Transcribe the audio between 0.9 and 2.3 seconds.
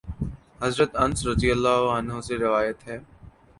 انس رضی اللہ عنہ